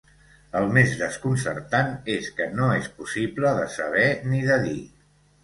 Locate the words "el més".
0.59-0.95